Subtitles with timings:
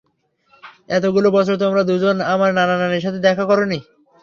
[0.89, 3.79] এতগুলো বছর তোমরা দুজন আমার নানা-নানির সাথে দেখো করোনি।